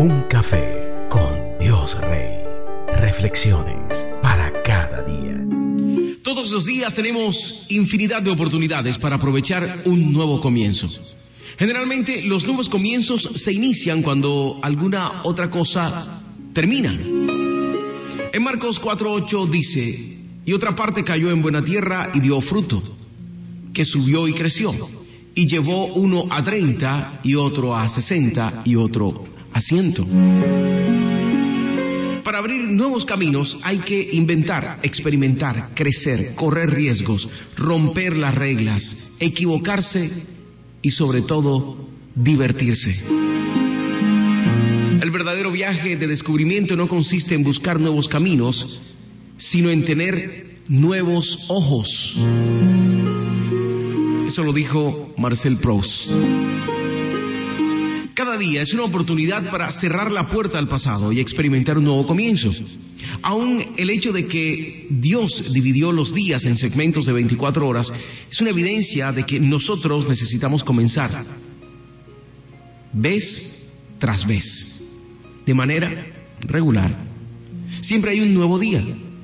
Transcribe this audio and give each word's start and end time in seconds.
Un 0.00 0.22
café 0.30 1.06
con 1.10 1.58
Dios 1.60 1.94
Rey. 2.00 2.38
Reflexiones 3.02 4.06
para 4.22 4.50
cada 4.62 5.02
día. 5.02 5.36
Todos 6.22 6.52
los 6.52 6.64
días 6.64 6.94
tenemos 6.94 7.66
infinidad 7.68 8.22
de 8.22 8.30
oportunidades 8.30 8.96
para 8.96 9.16
aprovechar 9.16 9.82
un 9.84 10.14
nuevo 10.14 10.40
comienzo. 10.40 10.88
Generalmente 11.58 12.22
los 12.22 12.46
nuevos 12.46 12.70
comienzos 12.70 13.28
se 13.34 13.52
inician 13.52 14.00
cuando 14.00 14.58
alguna 14.62 15.20
otra 15.24 15.50
cosa 15.50 16.22
termina. 16.54 16.98
En 18.32 18.42
Marcos 18.42 18.80
4.8 18.80 19.50
dice, 19.50 20.24
y 20.46 20.54
otra 20.54 20.74
parte 20.74 21.04
cayó 21.04 21.30
en 21.30 21.42
buena 21.42 21.62
tierra 21.62 22.10
y 22.14 22.20
dio 22.20 22.40
fruto, 22.40 22.82
que 23.74 23.84
subió 23.84 24.26
y 24.28 24.32
creció, 24.32 24.74
y 25.34 25.46
llevó 25.46 25.86
uno 25.86 26.26
a 26.30 26.42
treinta 26.42 27.20
y 27.22 27.34
otro 27.34 27.76
a 27.76 27.88
sesenta 27.88 28.62
y 28.64 28.76
otro 28.76 29.24
a 29.52 29.60
ciento. 29.60 30.06
Para 32.24 32.38
abrir 32.38 32.68
nuevos 32.68 33.04
caminos 33.04 33.58
hay 33.62 33.78
que 33.78 34.10
inventar, 34.12 34.78
experimentar, 34.82 35.70
crecer, 35.74 36.34
correr 36.34 36.70
riesgos, 36.70 37.28
romper 37.56 38.16
las 38.16 38.34
reglas, 38.34 39.12
equivocarse 39.20 40.10
y 40.82 40.90
sobre 40.90 41.22
todo 41.22 41.88
divertirse. 42.14 43.04
El 45.00 45.10
verdadero 45.10 45.50
viaje 45.50 45.96
de 45.96 46.06
descubrimiento 46.06 46.76
no 46.76 46.86
consiste 46.86 47.34
en 47.34 47.42
buscar 47.42 47.80
nuevos 47.80 48.08
caminos, 48.08 48.80
sino 49.38 49.70
en 49.70 49.84
tener 49.84 50.56
nuevos 50.68 51.46
ojos. 51.48 52.16
Eso 54.30 54.44
lo 54.44 54.52
dijo 54.52 55.12
Marcel 55.16 55.56
Proust. 55.56 56.08
Cada 58.14 58.38
día 58.38 58.62
es 58.62 58.72
una 58.72 58.84
oportunidad 58.84 59.50
para 59.50 59.68
cerrar 59.72 60.12
la 60.12 60.28
puerta 60.28 60.60
al 60.60 60.68
pasado 60.68 61.10
y 61.10 61.18
experimentar 61.18 61.78
un 61.78 61.86
nuevo 61.86 62.06
comienzo. 62.06 62.52
Aún 63.22 63.60
el 63.76 63.90
hecho 63.90 64.12
de 64.12 64.28
que 64.28 64.86
Dios 64.88 65.52
dividió 65.52 65.90
los 65.90 66.14
días 66.14 66.46
en 66.46 66.54
segmentos 66.54 67.06
de 67.06 67.12
24 67.14 67.66
horas 67.66 67.92
es 68.30 68.40
una 68.40 68.50
evidencia 68.50 69.10
de 69.10 69.26
que 69.26 69.40
nosotros 69.40 70.08
necesitamos 70.08 70.62
comenzar 70.62 71.10
vez 72.92 73.80
tras 73.98 74.28
vez, 74.28 74.92
de 75.44 75.54
manera 75.54 76.06
regular. 76.42 76.96
Siempre 77.80 78.12
hay 78.12 78.20
un 78.20 78.32
nuevo 78.32 78.60
día, 78.60 78.80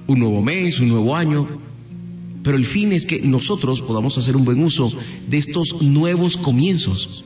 un 0.09 0.19
nuevo 0.19 0.43
mes, 0.43 0.81
un 0.81 0.89
nuevo 0.89 1.15
año, 1.15 1.47
pero 2.47 2.57
el 2.57 2.65
fin 2.65 2.93
es 2.93 3.07
que 3.07 3.23
nosotros 3.23 3.83
podamos 3.83 4.17
hacer 4.19 4.37
un 4.37 4.45
buen 4.45 4.63
uso 4.63 4.89
de 5.27 5.37
estos 5.37 5.83
nuevos 5.83 6.37
comienzos. 6.37 7.25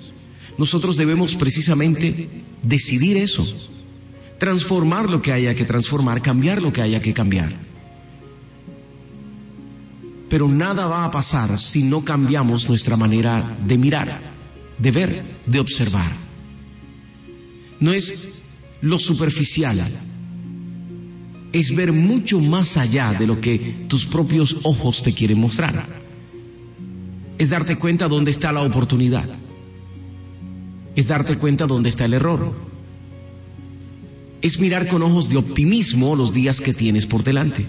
Nosotros 0.57 0.97
debemos 0.97 1.35
precisamente 1.35 2.31
decidir 2.63 3.19
eso, 3.19 3.47
transformar 4.39 5.11
lo 5.11 5.21
que 5.21 5.31
haya 5.31 5.55
que 5.55 5.67
transformar, 5.67 6.23
cambiar 6.23 6.63
lo 6.63 6.73
que 6.73 6.81
haya 6.81 7.03
que 7.03 7.13
cambiar. 7.13 7.53
Pero 10.31 10.49
nada 10.49 10.87
va 10.87 11.05
a 11.05 11.11
pasar 11.11 11.59
si 11.59 11.83
no 11.83 12.03
cambiamos 12.03 12.67
nuestra 12.71 12.97
manera 12.97 13.59
de 13.67 13.77
mirar, 13.77 14.23
de 14.79 14.91
ver, 14.91 15.23
de 15.45 15.61
observar. 15.61 16.17
No 17.79 17.93
es 17.93 18.43
lo 18.81 18.99
superficial, 18.99 19.87
es 21.53 21.75
ver 21.75 21.93
mucho 21.93 22.41
más 22.41 22.77
allá 22.77 23.13
de 23.13 23.27
lo 23.27 23.41
que 23.41 23.59
tus 23.89 24.07
propios 24.07 24.59
ojos 24.63 25.03
te 25.03 25.13
quieren 25.13 25.41
mostrar. 25.41 26.01
Es 27.39 27.51
darte 27.51 27.77
cuenta 27.77 28.09
dónde 28.09 28.31
está 28.31 28.53
la 28.53 28.63
oportunidad. 28.63 29.29
Es 30.95 31.09
darte 31.09 31.37
cuenta 31.37 31.67
dónde 31.67 31.89
está 31.89 32.05
el 32.05 32.13
error. 32.13 32.55
Es 34.43 34.61
mirar 34.61 34.89
con 34.89 35.03
ojos 35.03 35.29
de 35.29 35.39
optimismo 35.39 36.17
los 36.17 36.33
días 36.33 36.61
que 36.61 36.73
tienes 36.73 37.07
por 37.07 37.25
delante. 37.25 37.67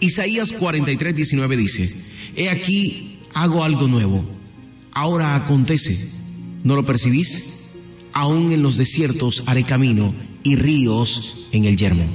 Isaías 0.00 0.52
43, 0.52 1.14
19 1.14 1.56
dice, 1.56 1.96
He 2.36 2.48
aquí, 2.48 3.18
hago 3.34 3.64
algo 3.64 3.86
nuevo. 3.86 4.24
Ahora 4.92 5.34
acontece. 5.34 6.08
¿No 6.64 6.74
lo 6.76 6.86
percibís? 6.86 7.68
Aún 8.12 8.52
en 8.52 8.62
los 8.62 8.76
desiertos 8.76 9.42
haré 9.46 9.64
camino 9.64 10.14
y 10.48 10.56
ríos 10.56 11.36
en 11.52 11.64
el 11.64 11.76
yermo. 11.76 12.06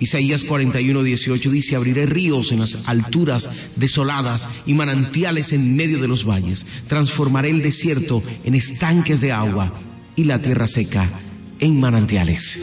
Isaías 0.00 0.44
41, 0.44 1.02
18 1.02 1.50
dice, 1.50 1.74
abriré 1.74 2.06
ríos 2.06 2.52
en 2.52 2.60
las 2.60 2.88
alturas 2.88 3.50
desoladas 3.76 4.62
y 4.64 4.74
manantiales 4.74 5.52
en 5.52 5.74
medio 5.74 6.00
de 6.00 6.06
los 6.06 6.24
valles. 6.24 6.64
Transformaré 6.86 7.50
el 7.50 7.62
desierto 7.62 8.22
en 8.44 8.54
estanques 8.54 9.20
de 9.20 9.32
agua 9.32 9.80
y 10.14 10.24
la 10.24 10.40
tierra 10.40 10.68
seca 10.68 11.10
en 11.58 11.80
manantiales. 11.80 12.60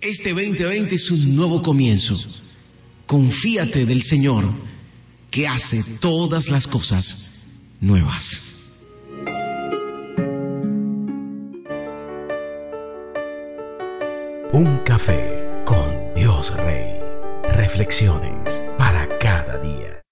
Este 0.00 0.30
2020 0.30 0.94
es 0.94 1.10
un 1.10 1.36
nuevo 1.36 1.62
comienzo. 1.62 2.16
Confíate 3.06 3.86
del 3.86 4.02
Señor 4.02 4.48
que 5.30 5.46
hace 5.46 5.82
todas 6.00 6.50
las 6.50 6.66
cosas 6.66 7.44
nuevas. 7.80 8.57
Un 14.58 14.78
café 14.78 15.62
con 15.64 16.12
Dios 16.14 16.52
Rey. 16.56 17.00
Reflexiones 17.54 18.60
para 18.76 19.06
cada 19.20 19.56
día. 19.58 20.02